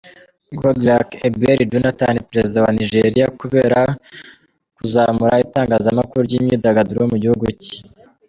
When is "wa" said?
2.65-2.71